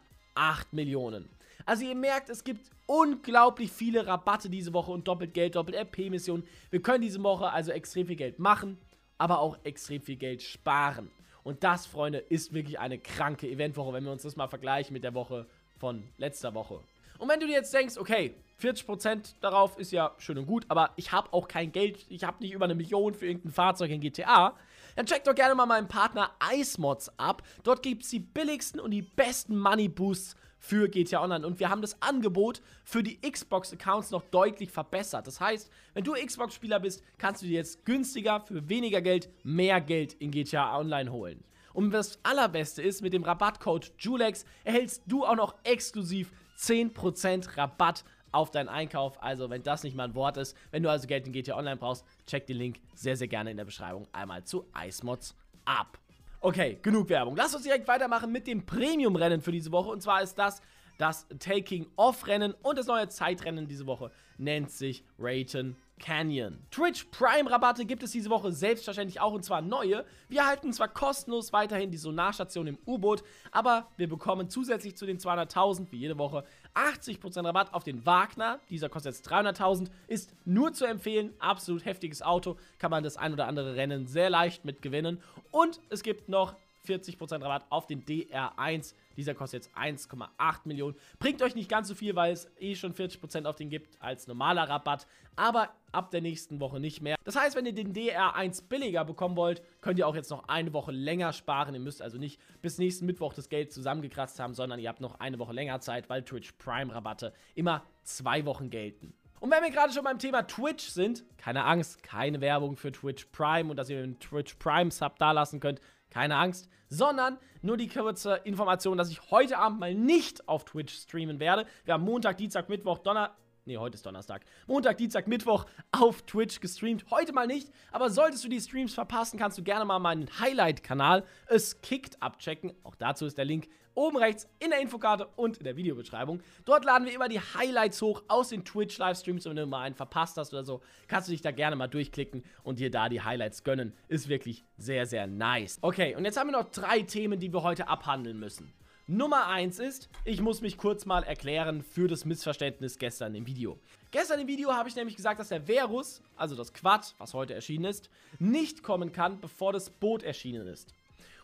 Millionen. 0.71 1.29
Also 1.69 1.85
ihr 1.85 1.93
merkt, 1.93 2.31
es 2.31 2.43
gibt 2.43 2.71
unglaublich 2.87 3.71
viele 3.71 4.07
Rabatte 4.07 4.49
diese 4.49 4.73
Woche 4.73 4.91
und 4.91 5.07
doppelt 5.07 5.35
Geld, 5.35 5.53
doppelt 5.53 5.77
RP-Missionen. 5.77 6.43
Wir 6.71 6.81
können 6.81 7.03
diese 7.03 7.21
Woche 7.21 7.51
also 7.51 7.71
extrem 7.71 8.07
viel 8.07 8.15
Geld 8.15 8.39
machen, 8.39 8.79
aber 9.19 9.37
auch 9.37 9.55
extrem 9.63 10.01
viel 10.01 10.15
Geld 10.15 10.41
sparen. 10.41 11.11
Und 11.43 11.63
das, 11.63 11.85
Freunde, 11.85 12.17
ist 12.17 12.55
wirklich 12.55 12.79
eine 12.79 12.97
kranke 12.97 13.47
Eventwoche, 13.47 13.93
wenn 13.93 14.03
wir 14.03 14.11
uns 14.11 14.23
das 14.23 14.35
mal 14.35 14.47
vergleichen 14.47 14.93
mit 14.93 15.03
der 15.03 15.13
Woche 15.13 15.45
von 15.77 16.01
letzter 16.17 16.55
Woche. 16.55 16.79
Und 17.19 17.29
wenn 17.29 17.39
du 17.39 17.45
dir 17.45 17.57
jetzt 17.57 17.71
denkst, 17.71 17.99
okay, 17.99 18.33
40% 18.59 19.35
darauf 19.39 19.77
ist 19.77 19.91
ja 19.91 20.15
schön 20.17 20.39
und 20.39 20.47
gut, 20.47 20.65
aber 20.69 20.93
ich 20.95 21.11
habe 21.11 21.31
auch 21.33 21.47
kein 21.47 21.71
Geld, 21.71 22.03
ich 22.09 22.23
habe 22.23 22.41
nicht 22.41 22.53
über 22.53 22.65
eine 22.65 22.73
Million 22.73 23.13
für 23.13 23.27
irgendein 23.27 23.51
Fahrzeug 23.51 23.91
in 23.91 24.01
GTA, 24.01 24.55
dann 24.95 25.05
check 25.05 25.23
doch 25.23 25.35
gerne 25.35 25.53
mal 25.53 25.67
meinen 25.67 25.87
Partner 25.87 26.31
Icemods 26.51 27.11
ab. 27.19 27.43
Dort 27.61 27.83
gibt 27.83 28.05
es 28.05 28.09
die 28.09 28.19
billigsten 28.19 28.79
und 28.79 28.89
die 28.89 29.03
besten 29.03 29.55
Money 29.55 29.87
Boosts 29.87 30.35
für 30.59 30.89
GTA 30.89 31.23
Online. 31.23 31.47
Und 31.47 31.59
wir 31.59 31.69
haben 31.69 31.81
das 31.81 31.99
Angebot 32.01 32.61
für 32.83 33.01
die 33.01 33.19
Xbox-Accounts 33.19 34.11
noch 34.11 34.23
deutlich 34.23 34.69
verbessert. 34.69 35.25
Das 35.25 35.39
heißt, 35.39 35.71
wenn 35.93 36.03
du 36.03 36.13
Xbox-Spieler 36.13 36.79
bist, 36.79 37.03
kannst 37.17 37.41
du 37.41 37.47
dir 37.47 37.55
jetzt 37.55 37.85
günstiger 37.85 38.41
für 38.41 38.69
weniger 38.69 39.01
Geld 39.01 39.29
mehr 39.43 39.81
Geld 39.81 40.13
in 40.13 40.31
GTA 40.31 40.77
Online 40.77 41.11
holen. 41.11 41.43
Und 41.73 41.91
das 41.91 42.19
allerbeste 42.23 42.81
ist, 42.81 43.01
mit 43.01 43.13
dem 43.13 43.23
Rabattcode 43.23 43.93
JULEX 43.99 44.45
erhältst 44.63 45.03
du 45.07 45.25
auch 45.25 45.35
noch 45.35 45.55
exklusiv 45.63 46.31
10% 46.57 47.57
Rabatt 47.57 48.03
auf 48.31 48.51
deinen 48.51 48.69
Einkauf. 48.69 49.21
Also, 49.23 49.49
wenn 49.49 49.63
das 49.63 49.83
nicht 49.83 49.95
mal 49.95 50.05
ein 50.05 50.15
Wort 50.15 50.37
ist, 50.37 50.55
wenn 50.71 50.83
du 50.83 50.89
also 50.89 51.07
Geld 51.07 51.25
in 51.27 51.33
GTA 51.33 51.57
Online 51.57 51.77
brauchst, 51.77 52.05
check 52.27 52.45
den 52.47 52.57
Link 52.57 52.79
sehr, 52.95 53.15
sehr 53.15 53.27
gerne 53.27 53.51
in 53.51 53.57
der 53.57 53.65
Beschreibung 53.65 54.07
einmal 54.11 54.43
zu 54.43 54.65
Icemods 54.75 55.35
ab. 55.65 55.97
Okay, 56.41 56.79
genug 56.81 57.09
Werbung. 57.09 57.35
Lass 57.35 57.53
uns 57.53 57.63
direkt 57.63 57.87
weitermachen 57.87 58.31
mit 58.31 58.47
dem 58.47 58.65
Premium-Rennen 58.65 59.41
für 59.41 59.51
diese 59.51 59.71
Woche. 59.71 59.89
Und 59.89 60.01
zwar 60.01 60.21
ist 60.21 60.35
das 60.35 60.61
das 60.99 61.25
Taking-Off-Rennen 61.39 62.53
und 62.61 62.77
das 62.77 62.85
neue 62.85 63.07
Zeitrennen 63.07 63.67
diese 63.67 63.87
Woche 63.87 64.11
nennt 64.37 64.69
sich 64.69 65.05
Rayton 65.17 65.77
Canyon. 65.99 66.65
Twitch 66.71 67.05
Prime 67.11 67.51
Rabatte 67.51 67.85
gibt 67.85 68.01
es 68.03 68.11
diese 68.11 68.29
Woche 68.29 68.51
selbstverständlich 68.51 69.21
auch 69.21 69.33
und 69.33 69.43
zwar 69.43 69.61
neue. 69.61 70.05
Wir 70.27 70.41
erhalten 70.41 70.73
zwar 70.73 70.87
kostenlos 70.87 71.53
weiterhin 71.53 71.91
die 71.91 71.97
Sonarstation 71.97 72.67
im 72.67 72.77
U-Boot, 72.87 73.23
aber 73.51 73.87
wir 73.97 74.09
bekommen 74.09 74.49
zusätzlich 74.49 74.95
zu 74.97 75.05
den 75.05 75.19
200.000 75.19 75.91
wie 75.91 75.97
jede 75.97 76.17
Woche 76.17 76.43
80% 76.73 77.45
Rabatt 77.45 77.73
auf 77.73 77.83
den 77.83 78.05
Wagner. 78.05 78.59
Dieser 78.69 78.89
kostet 78.89 79.13
jetzt 79.15 79.29
300.000, 79.29 79.89
ist 80.07 80.33
nur 80.45 80.73
zu 80.73 80.85
empfehlen. 80.85 81.33
Absolut 81.39 81.85
heftiges 81.85 82.21
Auto, 82.21 82.57
kann 82.79 82.91
man 82.91 83.03
das 83.03 83.17
ein 83.17 83.33
oder 83.33 83.47
andere 83.47 83.75
Rennen 83.75 84.07
sehr 84.07 84.29
leicht 84.29 84.65
mit 84.65 84.81
gewinnen. 84.81 85.21
Und 85.51 85.81
es 85.89 86.03
gibt 86.03 86.29
noch 86.29 86.55
40% 86.87 87.41
Rabatt 87.43 87.65
auf 87.69 87.87
den 87.87 88.03
DR1. 88.05 88.93
Dieser 89.17 89.33
kostet 89.33 89.65
jetzt 89.65 89.77
1,8 89.77 90.59
Millionen. 90.65 90.95
Bringt 91.19 91.41
euch 91.41 91.55
nicht 91.55 91.69
ganz 91.69 91.87
so 91.87 91.95
viel, 91.95 92.15
weil 92.15 92.33
es 92.33 92.49
eh 92.59 92.75
schon 92.75 92.93
40% 92.93 93.45
auf 93.45 93.55
den 93.55 93.69
gibt 93.69 94.01
als 94.01 94.27
normaler 94.27 94.69
Rabatt. 94.69 95.07
Aber 95.35 95.69
ab 95.91 96.11
der 96.11 96.21
nächsten 96.21 96.59
Woche 96.59 96.79
nicht 96.79 97.01
mehr. 97.01 97.15
Das 97.23 97.35
heißt, 97.35 97.55
wenn 97.55 97.65
ihr 97.65 97.73
den 97.73 97.93
DR1 97.93 98.67
billiger 98.67 99.05
bekommen 99.05 99.35
wollt, 99.35 99.61
könnt 99.81 99.99
ihr 99.99 100.07
auch 100.07 100.15
jetzt 100.15 100.29
noch 100.29 100.47
eine 100.47 100.73
Woche 100.73 100.91
länger 100.91 101.33
sparen. 101.33 101.73
Ihr 101.73 101.79
müsst 101.79 102.01
also 102.01 102.17
nicht 102.17 102.39
bis 102.61 102.77
nächsten 102.77 103.05
Mittwoch 103.05 103.33
das 103.33 103.49
Geld 103.49 103.71
zusammengekratzt 103.71 104.39
haben, 104.39 104.53
sondern 104.53 104.79
ihr 104.79 104.89
habt 104.89 105.01
noch 105.01 105.19
eine 105.19 105.39
Woche 105.39 105.53
länger 105.53 105.79
Zeit, 105.79 106.09
weil 106.09 106.23
Twitch 106.23 106.53
Prime 106.53 106.93
Rabatte 106.93 107.33
immer 107.55 107.83
zwei 108.03 108.45
Wochen 108.45 108.69
gelten. 108.69 109.13
Und 109.39 109.51
wenn 109.51 109.63
wir 109.63 109.71
gerade 109.71 109.93
schon 109.93 110.03
beim 110.03 110.19
Thema 110.19 110.43
Twitch 110.43 110.89
sind, 110.89 111.23
keine 111.37 111.63
Angst, 111.63 112.03
keine 112.03 112.41
Werbung 112.41 112.75
für 112.75 112.91
Twitch 112.91 113.25
Prime 113.31 113.69
und 113.69 113.77
dass 113.77 113.89
ihr 113.89 114.01
den 114.01 114.19
Twitch 114.19 114.55
Prime 114.55 114.91
Sub 114.91 115.17
da 115.17 115.31
lassen 115.31 115.59
könnt, 115.59 115.79
keine 116.09 116.35
Angst, 116.35 116.69
sondern 116.87 117.37
nur 117.61 117.77
die 117.77 117.87
kurze 117.87 118.35
Information, 118.43 118.97
dass 118.97 119.09
ich 119.09 119.31
heute 119.31 119.57
Abend 119.57 119.79
mal 119.79 119.93
nicht 119.93 120.47
auf 120.47 120.65
Twitch 120.65 120.93
streamen 120.93 121.39
werde. 121.39 121.65
Wir 121.85 121.93
haben 121.93 122.03
Montag, 122.03 122.37
Dienstag, 122.37 122.69
Mittwoch, 122.69 122.99
Donner... 122.99 123.35
Ne, 123.69 123.77
heute 123.77 123.93
ist 123.93 124.05
Donnerstag. 124.07 124.45
Montag, 124.65 124.97
Dienstag, 124.97 125.27
Mittwoch 125.27 125.67
auf 125.91 126.23
Twitch 126.23 126.59
gestreamt. 126.59 127.05
Heute 127.11 127.33
mal 127.33 127.45
nicht, 127.45 127.69
aber 127.91 128.09
solltest 128.09 128.43
du 128.43 128.49
die 128.49 128.59
Streams 128.59 128.95
verpassen, 128.95 129.37
kannst 129.37 129.59
du 129.59 129.63
gerne 129.63 129.85
mal 129.85 129.99
meinen 129.99 130.27
Highlight-Kanal 130.39 131.23
Es 131.45 131.79
Kickt 131.81 132.19
abchecken. 132.19 132.73
Auch 132.81 132.95
dazu 132.95 133.27
ist 133.27 133.37
der 133.37 133.45
Link 133.45 133.67
oben 133.93 134.17
rechts 134.17 134.47
in 134.57 134.71
der 134.71 134.79
Infokarte 134.79 135.27
und 135.35 135.57
in 135.57 135.65
der 135.65 135.75
Videobeschreibung. 135.75 136.41
Dort 136.65 136.83
laden 136.83 137.05
wir 137.05 137.13
immer 137.13 137.29
die 137.29 137.41
Highlights 137.41 138.01
hoch 138.01 138.23
aus 138.27 138.49
den 138.49 138.65
Twitch-Livestreams. 138.65 139.45
Und 139.45 139.51
wenn 139.51 139.57
du 139.57 139.67
mal 139.67 139.83
einen 139.83 139.93
verpasst 139.93 140.37
hast 140.37 140.51
oder 140.51 140.63
so, 140.63 140.81
kannst 141.07 141.27
du 141.27 141.31
dich 141.31 141.43
da 141.43 141.51
gerne 141.51 141.75
mal 141.75 141.85
durchklicken 141.85 142.43
und 142.63 142.79
dir 142.79 142.89
da 142.89 143.07
die 143.07 143.21
Highlights 143.21 143.63
gönnen. 143.63 143.93
Ist 144.07 144.29
wirklich 144.29 144.65
sehr, 144.77 145.05
sehr 145.05 145.27
nice. 145.27 145.77
Okay, 145.81 146.15
und 146.15 146.25
jetzt 146.25 146.39
haben 146.39 146.47
wir 146.47 146.57
noch 146.57 146.71
drei 146.71 147.03
Themen, 147.03 147.39
die 147.39 147.53
wir 147.53 147.61
heute 147.61 147.87
abhandeln 147.87 148.39
müssen. 148.39 148.73
Nummer 149.11 149.47
1 149.47 149.79
ist, 149.79 150.07
ich 150.23 150.39
muss 150.39 150.61
mich 150.61 150.77
kurz 150.77 151.07
mal 151.07 151.23
erklären 151.23 151.81
für 151.81 152.07
das 152.07 152.25
Missverständnis 152.25 152.99
gestern 152.99 153.33
im 153.33 153.47
Video. 153.47 153.79
Gestern 154.11 154.39
im 154.39 154.45
Video 154.45 154.71
habe 154.71 154.87
ich 154.87 154.95
nämlich 154.95 155.15
gesagt, 155.15 155.39
dass 155.39 155.47
der 155.47 155.63
Verus, 155.63 156.21
also 156.35 156.55
das 156.55 156.73
Quad, 156.73 157.15
was 157.17 157.33
heute 157.33 157.55
erschienen 157.55 157.85
ist, 157.85 158.11
nicht 158.37 158.83
kommen 158.83 159.11
kann, 159.11 159.41
bevor 159.41 159.73
das 159.73 159.89
Boot 159.89 160.21
erschienen 160.21 160.67
ist. 160.67 160.93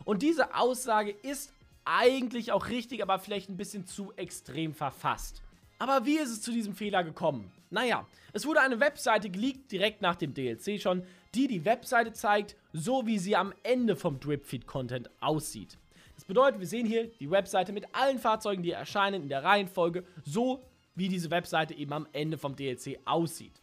Und 0.03 0.21
diese 0.21 0.53
Aussage 0.53 1.09
ist 1.09 1.53
eigentlich 1.85 2.51
auch 2.51 2.69
richtig, 2.69 3.01
aber 3.01 3.17
vielleicht 3.17 3.49
ein 3.49 3.57
bisschen 3.57 3.87
zu 3.87 4.13
extrem 4.15 4.75
verfasst. 4.75 5.41
Aber 5.79 6.05
wie 6.05 6.19
ist 6.19 6.29
es 6.29 6.43
zu 6.43 6.51
diesem 6.51 6.75
Fehler 6.75 7.03
gekommen? 7.03 7.51
Naja, 7.71 8.05
es 8.31 8.45
wurde 8.45 8.61
eine 8.61 8.79
Webseite 8.79 9.31
geleakt, 9.31 9.71
direkt 9.71 10.03
nach 10.03 10.17
dem 10.17 10.35
DLC 10.35 10.79
schon, 10.79 11.01
die 11.33 11.47
die 11.47 11.65
Webseite 11.65 12.13
zeigt, 12.13 12.57
so 12.73 13.07
wie 13.07 13.17
sie 13.17 13.35
am 13.35 13.55
Ende 13.63 13.95
vom 13.95 14.19
Dripfeed-Content 14.19 15.09
aussieht. 15.19 15.79
Das 16.25 16.29
bedeutet, 16.29 16.59
wir 16.59 16.67
sehen 16.67 16.87
hier 16.87 17.05
die 17.19 17.29
Webseite 17.29 17.71
mit 17.71 17.85
allen 17.93 18.17
Fahrzeugen, 18.17 18.63
die 18.63 18.71
erscheinen 18.71 19.21
in 19.21 19.29
der 19.29 19.43
Reihenfolge, 19.43 20.03
so 20.23 20.63
wie 20.95 21.07
diese 21.07 21.29
Webseite 21.29 21.75
eben 21.75 21.93
am 21.93 22.07
Ende 22.13 22.39
vom 22.39 22.55
DLC 22.55 22.97
aussieht. 23.05 23.61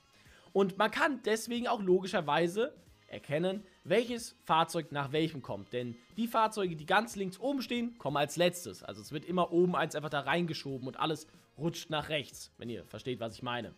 Und 0.53 0.79
man 0.79 0.93
kann 0.93 1.21
deswegen 1.25 1.67
auch 1.67 1.83
logischerweise 1.83 2.73
erkennen, 3.09 3.65
welches 3.83 4.37
Fahrzeug 4.45 4.93
nach 4.93 5.11
welchem 5.11 5.43
kommt. 5.43 5.73
Denn 5.73 5.97
die 6.17 6.29
Fahrzeuge, 6.29 6.77
die 6.77 6.87
ganz 6.87 7.17
links 7.17 7.41
oben 7.41 7.63
stehen, 7.63 7.99
kommen 7.99 8.17
als 8.17 8.37
letztes. 8.37 8.85
Also 8.85 9.01
es 9.01 9.11
wird 9.11 9.25
immer 9.25 9.51
oben 9.51 9.75
eins 9.75 9.97
einfach 9.97 10.11
da 10.11 10.21
reingeschoben 10.21 10.87
und 10.87 11.01
alles 11.01 11.27
rutscht 11.59 11.91
nach 11.91 12.11
rechts, 12.11 12.53
wenn 12.59 12.71
ihr 12.71 12.85
versteht, 12.85 13.19
was 13.19 13.35
ich 13.35 13.43
meine. 13.43 13.75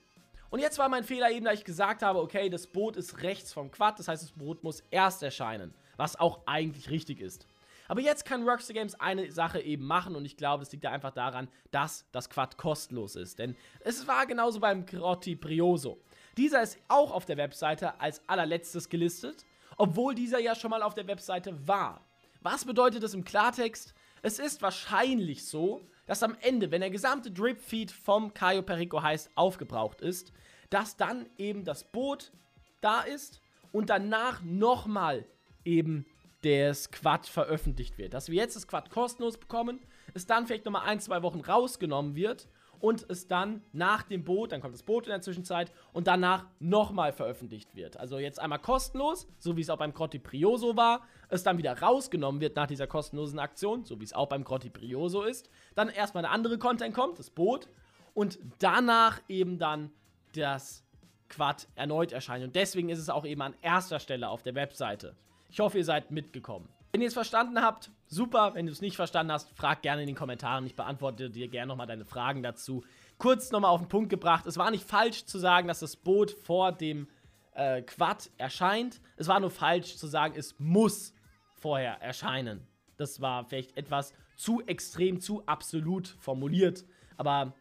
Und 0.50 0.60
jetzt 0.60 0.78
war 0.78 0.90
mein 0.90 1.04
Fehler 1.04 1.30
eben, 1.30 1.46
da 1.46 1.52
ich 1.52 1.64
gesagt 1.64 2.02
habe, 2.02 2.20
okay, 2.20 2.50
das 2.50 2.66
Boot 2.66 2.96
ist 2.96 3.22
rechts 3.22 3.50
vom 3.50 3.70
Quad, 3.70 3.98
das 3.98 4.08
heißt, 4.08 4.22
das 4.22 4.32
Boot 4.32 4.62
muss 4.62 4.84
erst 4.90 5.22
erscheinen, 5.22 5.72
was 5.96 6.20
auch 6.20 6.40
eigentlich 6.44 6.90
richtig 6.90 7.22
ist. 7.22 7.46
Aber 7.88 8.00
jetzt 8.00 8.24
kann 8.24 8.48
Rockstar 8.48 8.74
Games 8.74 8.94
eine 8.98 9.30
Sache 9.30 9.60
eben 9.60 9.86
machen 9.86 10.16
und 10.16 10.24
ich 10.24 10.36
glaube, 10.36 10.64
das 10.64 10.72
liegt 10.72 10.84
da 10.84 10.90
einfach 10.90 11.12
daran, 11.12 11.48
dass 11.70 12.06
das 12.12 12.30
Quad 12.30 12.56
kostenlos 12.56 13.16
ist. 13.16 13.38
Denn 13.38 13.56
es 13.80 14.06
war 14.06 14.26
genauso 14.26 14.60
beim 14.60 14.86
Grotti 14.86 15.34
Brioso. 15.34 15.98
Dieser 16.36 16.62
ist 16.62 16.78
auch 16.88 17.12
auf 17.12 17.26
der 17.26 17.36
Webseite 17.36 18.00
als 18.00 18.22
allerletztes 18.28 18.88
gelistet, 18.88 19.44
obwohl 19.76 20.14
dieser 20.14 20.40
ja 20.40 20.54
schon 20.54 20.70
mal 20.70 20.82
auf 20.82 20.94
der 20.94 21.06
Webseite 21.06 21.66
war. 21.66 22.00
Was 22.40 22.64
bedeutet 22.64 23.02
das 23.02 23.14
im 23.14 23.24
Klartext? 23.24 23.94
Es 24.22 24.38
ist 24.38 24.62
wahrscheinlich 24.62 25.44
so, 25.46 25.82
dass 26.06 26.22
am 26.22 26.36
Ende, 26.40 26.70
wenn 26.70 26.80
der 26.80 26.90
gesamte 26.90 27.30
Drip-Feed 27.30 27.90
vom 27.90 28.34
Caio 28.34 28.62
Perico 28.62 29.02
heißt 29.02 29.30
aufgebraucht 29.34 30.00
ist, 30.00 30.32
dass 30.70 30.96
dann 30.96 31.26
eben 31.38 31.64
das 31.64 31.84
Boot 31.84 32.32
da 32.80 33.02
ist 33.02 33.40
und 33.72 33.90
danach 33.90 34.42
nochmal 34.42 35.24
eben 35.64 36.06
das 36.44 36.90
Quad 36.90 37.26
veröffentlicht 37.26 37.98
wird. 37.98 38.14
Dass 38.14 38.28
wir 38.28 38.36
jetzt 38.36 38.56
das 38.56 38.68
Quad 38.68 38.90
kostenlos 38.90 39.38
bekommen, 39.38 39.80
es 40.12 40.26
dann 40.26 40.46
vielleicht 40.46 40.64
nochmal 40.64 40.86
ein, 40.86 41.00
zwei 41.00 41.22
Wochen 41.22 41.40
rausgenommen 41.40 42.14
wird 42.14 42.48
und 42.80 43.06
es 43.08 43.26
dann 43.26 43.62
nach 43.72 44.02
dem 44.02 44.24
Boot, 44.24 44.52
dann 44.52 44.60
kommt 44.60 44.74
das 44.74 44.82
Boot 44.82 45.06
in 45.06 45.10
der 45.10 45.22
Zwischenzeit 45.22 45.72
und 45.94 46.06
danach 46.06 46.46
nochmal 46.58 47.12
veröffentlicht 47.12 47.74
wird. 47.74 47.96
Also 47.96 48.18
jetzt 48.18 48.38
einmal 48.38 48.58
kostenlos, 48.58 49.26
so 49.38 49.56
wie 49.56 49.62
es 49.62 49.70
auch 49.70 49.78
beim 49.78 49.94
Grotti 49.94 50.18
Prioso 50.18 50.76
war, 50.76 51.02
es 51.30 51.42
dann 51.42 51.56
wieder 51.56 51.80
rausgenommen 51.80 52.42
wird 52.42 52.56
nach 52.56 52.66
dieser 52.66 52.86
kostenlosen 52.86 53.38
Aktion, 53.38 53.84
so 53.84 54.00
wie 54.00 54.04
es 54.04 54.12
auch 54.12 54.28
beim 54.28 54.44
Grotti 54.44 54.68
Prioso 54.68 55.22
ist. 55.22 55.48
Dann 55.74 55.88
erstmal 55.88 56.24
eine 56.24 56.34
andere 56.34 56.58
Content 56.58 56.94
kommt, 56.94 57.18
das 57.18 57.30
Boot 57.30 57.68
und 58.12 58.38
danach 58.58 59.22
eben 59.28 59.58
dann 59.58 59.90
das 60.34 60.84
Quad 61.30 61.68
erneut 61.74 62.12
erscheint. 62.12 62.44
Und 62.44 62.54
deswegen 62.54 62.90
ist 62.90 62.98
es 62.98 63.08
auch 63.08 63.24
eben 63.24 63.40
an 63.40 63.54
erster 63.62 63.98
Stelle 63.98 64.28
auf 64.28 64.42
der 64.42 64.54
Webseite. 64.54 65.16
Ich 65.54 65.60
hoffe, 65.60 65.78
ihr 65.78 65.84
seid 65.84 66.10
mitgekommen. 66.10 66.68
Wenn 66.90 67.00
ihr 67.00 67.06
es 67.06 67.14
verstanden 67.14 67.62
habt, 67.62 67.92
super. 68.08 68.54
Wenn 68.54 68.66
du 68.66 68.72
es 68.72 68.80
nicht 68.80 68.96
verstanden 68.96 69.30
hast, 69.30 69.56
frag 69.56 69.82
gerne 69.82 70.02
in 70.02 70.08
den 70.08 70.16
Kommentaren. 70.16 70.66
Ich 70.66 70.74
beantworte 70.74 71.30
dir 71.30 71.46
gerne 71.46 71.68
nochmal 71.68 71.86
deine 71.86 72.04
Fragen 72.04 72.42
dazu. 72.42 72.82
Kurz 73.18 73.52
nochmal 73.52 73.70
auf 73.70 73.80
den 73.80 73.88
Punkt 73.88 74.10
gebracht. 74.10 74.46
Es 74.46 74.56
war 74.56 74.72
nicht 74.72 74.82
falsch 74.82 75.26
zu 75.26 75.38
sagen, 75.38 75.68
dass 75.68 75.78
das 75.78 75.94
Boot 75.94 76.32
vor 76.32 76.72
dem 76.72 77.06
äh, 77.52 77.82
Quad 77.82 78.32
erscheint. 78.36 79.00
Es 79.16 79.28
war 79.28 79.38
nur 79.38 79.50
falsch 79.50 79.96
zu 79.96 80.08
sagen, 80.08 80.34
es 80.36 80.58
muss 80.58 81.14
vorher 81.60 82.02
erscheinen. 82.02 82.66
Das 82.96 83.20
war 83.20 83.44
vielleicht 83.44 83.76
etwas 83.76 84.12
zu 84.34 84.60
extrem, 84.66 85.20
zu 85.20 85.46
absolut 85.46 86.08
formuliert. 86.18 86.84
Aber 87.16 87.54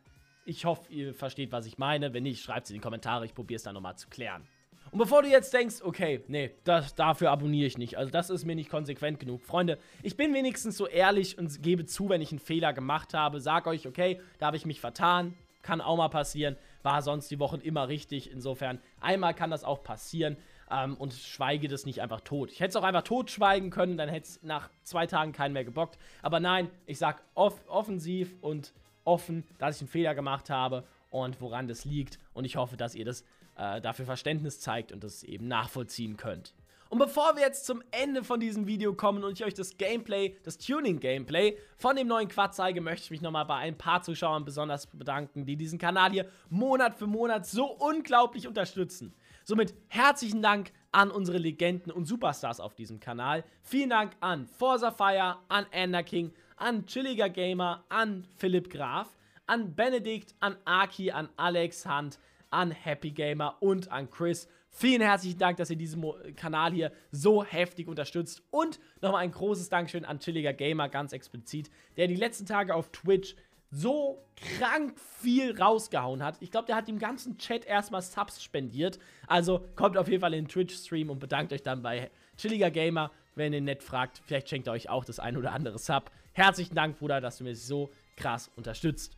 ich 0.45 0.65
hoffe, 0.65 0.91
ihr 0.91 1.13
versteht, 1.13 1.51
was 1.51 1.67
ich 1.67 1.77
meine. 1.77 2.11
Wenn 2.15 2.23
nicht, 2.23 2.41
schreibt 2.41 2.65
es 2.65 2.71
in 2.71 2.77
die 2.77 2.81
Kommentare. 2.81 3.23
Ich 3.25 3.35
probiere 3.35 3.57
es 3.57 3.63
dann 3.63 3.75
nochmal 3.75 3.99
zu 3.99 4.09
klären. 4.09 4.47
Und 4.93 4.99
bevor 4.99 5.23
du 5.23 5.27
jetzt 5.27 5.51
denkst, 5.51 5.77
okay, 5.81 6.23
nee, 6.27 6.51
das, 6.65 6.93
dafür 6.93 7.31
abonniere 7.31 7.65
ich 7.65 7.79
nicht. 7.79 7.97
Also 7.97 8.11
das 8.11 8.29
ist 8.29 8.45
mir 8.45 8.53
nicht 8.53 8.69
konsequent 8.69 9.19
genug. 9.19 9.41
Freunde, 9.41 9.79
ich 10.03 10.15
bin 10.15 10.35
wenigstens 10.35 10.77
so 10.77 10.85
ehrlich 10.85 11.39
und 11.39 11.63
gebe 11.63 11.87
zu, 11.87 12.09
wenn 12.09 12.21
ich 12.21 12.29
einen 12.31 12.37
Fehler 12.37 12.73
gemacht 12.73 13.15
habe. 13.15 13.41
Sag 13.41 13.65
euch, 13.65 13.87
okay, 13.87 14.21
da 14.37 14.45
habe 14.45 14.57
ich 14.57 14.67
mich 14.67 14.79
vertan. 14.79 15.33
Kann 15.63 15.81
auch 15.81 15.97
mal 15.97 16.09
passieren. 16.09 16.57
War 16.83 17.01
sonst 17.01 17.31
die 17.31 17.39
Wochen 17.39 17.59
immer 17.59 17.87
richtig. 17.87 18.31
Insofern, 18.31 18.79
einmal 19.01 19.33
kann 19.33 19.49
das 19.49 19.63
auch 19.63 19.81
passieren. 19.81 20.37
Ähm, 20.69 20.95
und 20.97 21.11
schweige 21.11 21.67
das 21.67 21.87
nicht 21.87 21.99
einfach 21.99 22.21
tot. 22.21 22.51
Ich 22.51 22.59
hätte 22.59 22.69
es 22.69 22.75
auch 22.75 22.83
einfach 22.83 23.01
tot 23.01 23.31
schweigen 23.31 23.71
können, 23.71 23.97
dann 23.97 24.09
hätte 24.09 24.27
es 24.27 24.43
nach 24.43 24.69
zwei 24.83 25.07
Tagen 25.07 25.31
keinen 25.31 25.53
mehr 25.53 25.65
gebockt. 25.65 25.97
Aber 26.21 26.39
nein, 26.39 26.69
ich 26.85 26.99
sag 26.99 27.23
off 27.33 27.67
offensiv 27.67 28.35
und 28.41 28.73
offen, 29.05 29.43
dass 29.57 29.77
ich 29.77 29.81
einen 29.81 29.89
Fehler 29.89 30.13
gemacht 30.13 30.51
habe 30.51 30.83
und 31.13 31.39
woran 31.41 31.67
das 31.67 31.85
liegt. 31.85 32.17
Und 32.33 32.45
ich 32.45 32.55
hoffe, 32.55 32.75
dass 32.75 32.95
ihr 32.95 33.05
das 33.05 33.23
äh, 33.55 33.79
dafür 33.79 34.05
Verständnis 34.05 34.59
zeigt 34.59 34.91
und 34.91 35.03
das 35.03 35.23
eben 35.23 35.47
nachvollziehen 35.47 36.17
könnt. 36.17 36.53
Und 36.89 36.99
bevor 36.99 37.35
wir 37.35 37.41
jetzt 37.41 37.65
zum 37.65 37.81
Ende 37.89 38.23
von 38.23 38.39
diesem 38.39 38.67
Video 38.67 38.93
kommen 38.93 39.23
und 39.23 39.33
ich 39.33 39.45
euch 39.45 39.53
das 39.53 39.77
Gameplay, 39.77 40.35
das 40.43 40.57
Tuning-Gameplay 40.59 41.57
von 41.75 41.95
dem 41.95 42.07
neuen 42.07 42.27
Quad 42.27 42.53
zeige, 42.53 42.81
möchte 42.81 43.05
ich 43.05 43.11
mich 43.11 43.21
nochmal 43.21 43.45
bei 43.45 43.55
ein 43.55 43.77
paar 43.77 44.03
Zuschauern 44.03 44.45
besonders 44.45 44.87
bedanken, 44.87 45.45
die 45.45 45.55
diesen 45.55 45.79
Kanal 45.79 46.11
hier 46.11 46.27
Monat 46.49 46.95
für 46.95 47.07
Monat 47.07 47.47
so 47.47 47.65
unglaublich 47.65 48.47
unterstützen. 48.47 49.13
Somit 49.43 49.73
herzlichen 49.87 50.41
Dank 50.41 50.71
an 50.91 51.09
unsere 51.09 51.39
Legenden 51.39 51.91
und 51.91 52.05
Superstars 52.05 52.59
auf 52.59 52.75
diesem 52.75 52.99
Kanal. 52.99 53.43
Vielen 53.63 53.89
Dank 53.89 54.13
an 54.19 54.45
Forza 54.45 54.91
Fire, 54.91 55.37
an 55.47 55.65
Ender 55.71 56.03
King, 56.03 56.31
an 56.57 56.85
Chilliger 56.85 57.29
Gamer, 57.29 57.83
an 57.89 58.27
Philipp 58.35 58.69
Graf, 58.69 59.17
an 59.45 59.75
Benedikt, 59.75 60.35
an 60.39 60.57
Aki, 60.65 61.11
an 61.11 61.29
Alex 61.37 61.85
Hunt, 61.85 62.19
an 62.49 62.71
Happy 62.71 63.11
Gamer 63.11 63.57
und 63.61 63.91
an 63.91 64.09
Chris. 64.09 64.47
Vielen 64.69 65.01
herzlichen 65.01 65.37
Dank, 65.37 65.57
dass 65.57 65.69
ihr 65.69 65.75
diesen 65.75 66.03
Kanal 66.35 66.71
hier 66.71 66.91
so 67.11 67.43
heftig 67.43 67.87
unterstützt. 67.87 68.41
Und 68.49 68.79
nochmal 69.01 69.23
ein 69.23 69.31
großes 69.31 69.69
Dankeschön 69.69 70.05
an 70.05 70.19
Chilliger 70.19 70.53
Gamer, 70.53 70.89
ganz 70.89 71.13
explizit, 71.13 71.69
der 71.95 72.07
die 72.07 72.15
letzten 72.15 72.45
Tage 72.45 72.73
auf 72.73 72.91
Twitch 72.91 73.35
so 73.69 74.23
krank 74.35 74.99
viel 74.99 75.59
rausgehauen 75.59 76.23
hat. 76.23 76.37
Ich 76.41 76.51
glaube, 76.51 76.67
der 76.67 76.75
hat 76.75 76.87
dem 76.87 76.99
ganzen 76.99 77.37
Chat 77.37 77.65
erstmal 77.65 78.01
Subs 78.01 78.41
spendiert. 78.41 78.99
Also 79.27 79.65
kommt 79.75 79.97
auf 79.97 80.07
jeden 80.07 80.21
Fall 80.21 80.33
in 80.33 80.45
den 80.45 80.49
Twitch-Stream 80.49 81.09
und 81.09 81.19
bedankt 81.19 81.53
euch 81.53 81.63
dann 81.63 81.81
bei 81.81 82.11
Chilliger 82.37 82.71
Gamer, 82.71 83.11
wenn 83.35 83.53
ihr 83.53 83.61
nett 83.61 83.83
fragt. 83.83 84.21
Vielleicht 84.25 84.49
schenkt 84.49 84.67
er 84.67 84.73
euch 84.73 84.89
auch 84.89 85.05
das 85.05 85.19
ein 85.19 85.37
oder 85.37 85.53
andere 85.53 85.79
Sub. 85.79 86.11
Herzlichen 86.33 86.75
Dank, 86.75 86.97
Bruder, 86.97 87.19
dass 87.21 87.37
du 87.37 87.43
mir 87.43 87.55
so 87.55 87.91
krass 88.15 88.51
unterstützt. 88.55 89.17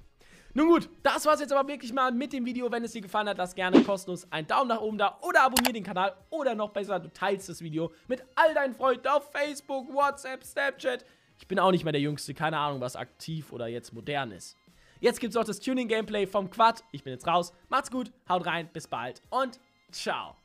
Nun 0.57 0.69
gut, 0.69 0.89
das 1.03 1.25
war's 1.25 1.41
jetzt 1.41 1.51
aber 1.51 1.67
wirklich 1.67 1.91
mal 1.91 2.13
mit 2.13 2.31
dem 2.31 2.45
Video. 2.45 2.71
Wenn 2.71 2.81
es 2.85 2.93
dir 2.93 3.01
gefallen 3.01 3.27
hat, 3.27 3.37
lass 3.37 3.55
gerne 3.55 3.83
kostenlos 3.83 4.25
einen 4.31 4.47
Daumen 4.47 4.69
nach 4.69 4.79
oben 4.79 4.97
da 4.97 5.19
oder 5.21 5.43
abonniere 5.43 5.73
den 5.73 5.83
Kanal 5.83 6.15
oder 6.29 6.55
noch 6.55 6.69
besser, 6.69 6.97
du 6.97 7.11
teilst 7.11 7.49
das 7.49 7.61
Video 7.61 7.91
mit 8.07 8.23
all 8.35 8.53
deinen 8.53 8.73
Freunden 8.73 9.05
auf 9.07 9.29
Facebook, 9.33 9.93
WhatsApp, 9.93 10.45
Snapchat. 10.45 11.03
Ich 11.39 11.47
bin 11.49 11.59
auch 11.59 11.71
nicht 11.71 11.83
mehr 11.83 11.91
der 11.91 11.99
Jüngste, 11.99 12.33
keine 12.33 12.57
Ahnung, 12.57 12.79
was 12.79 12.95
aktiv 12.95 13.51
oder 13.51 13.67
jetzt 13.67 13.91
modern 13.91 14.31
ist. 14.31 14.55
Jetzt 15.01 15.19
gibt's 15.19 15.35
auch 15.35 15.43
das 15.43 15.59
Tuning-Gameplay 15.59 16.25
vom 16.25 16.49
Quad. 16.49 16.85
Ich 16.93 17.03
bin 17.03 17.11
jetzt 17.11 17.27
raus. 17.27 17.51
Macht's 17.67 17.91
gut, 17.91 18.13
haut 18.29 18.45
rein, 18.45 18.69
bis 18.71 18.87
bald 18.87 19.21
und 19.31 19.59
ciao. 19.91 20.37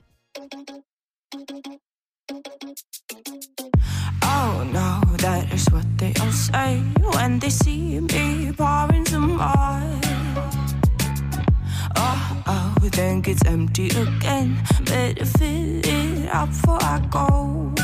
Oh 4.22 4.62
no, 4.72 5.00
that 5.16 5.52
is 5.52 5.66
what 5.70 5.84
they 5.98 6.12
all 6.20 6.30
say 6.30 6.78
when 7.14 7.40
they 7.40 7.50
see 7.50 7.98
me 7.98 8.52
pouring 8.52 9.04
some 9.04 9.36
more. 9.36 9.82
Oh, 11.96 12.42
oh, 12.46 12.74
then 12.92 13.20
gets 13.20 13.44
empty 13.46 13.88
again. 13.88 14.56
Better 14.84 15.24
fill 15.24 15.80
it 15.84 16.28
up 16.28 16.50
before 16.50 16.78
I 16.80 17.00
go. 17.10 17.74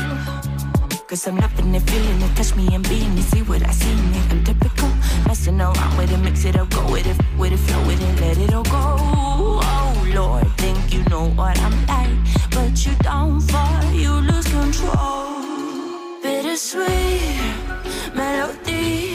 Cause 1.07 1.27
I'm 1.27 1.35
loving 1.37 1.75
it, 1.75 1.81
feeling 1.81 2.21
it, 2.21 2.35
touch 2.37 2.55
me 2.55 2.73
and 2.73 2.87
being 2.87 3.17
it. 3.17 3.23
See 3.23 3.41
what 3.41 3.67
I 3.67 3.71
see 3.71 3.91
it. 3.91 4.31
I'm 4.31 4.43
typical, 4.45 4.89
messing 5.25 5.59
around 5.59 5.97
with 5.97 6.11
it, 6.13 6.19
mix 6.19 6.45
it 6.45 6.55
up, 6.55 6.69
go 6.69 6.89
with 6.89 7.05
it, 7.05 7.17
with 7.37 7.51
it, 7.51 7.57
flow 7.57 7.85
with 7.85 8.01
it, 8.01 8.21
let 8.21 8.37
it 8.37 8.53
all 8.53 8.63
go. 8.63 8.71
Oh 8.73 9.86
Lord, 10.17 10.47
think 10.57 10.91
you 10.91 11.03
know 11.11 11.29
what 11.29 11.59
I'm 11.61 11.77
like, 11.85 12.17
but 12.49 12.73
you 12.83 12.93
don't 13.03 13.39
fall, 13.39 13.83
you 13.93 14.13
lose 14.13 14.47
control. 14.47 15.43
Bittersweet 16.23 17.37
melody 18.15 19.13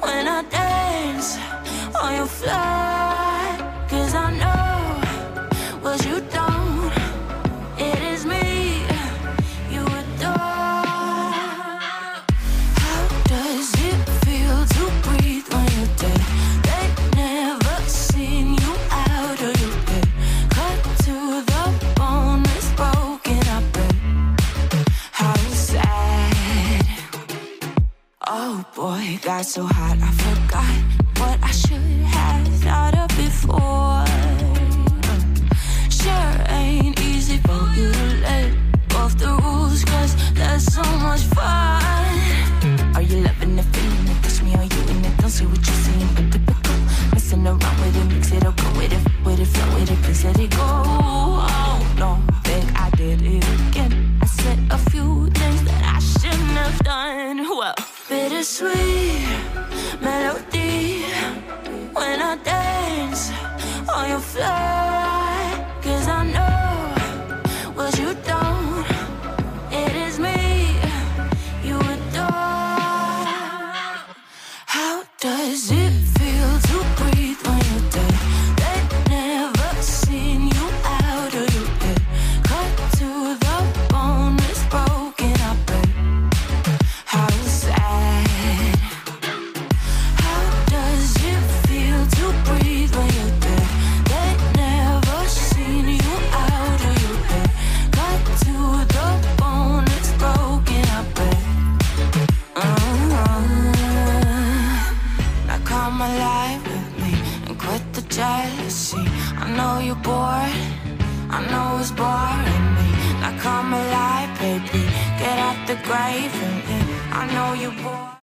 when 0.00 0.26
I 0.26 0.42
dance 0.50 1.38
on 1.94 2.16
your 2.16 2.26
fly. 2.26 2.69
So 29.42 29.64
hot 29.64 29.96
I 30.02 30.19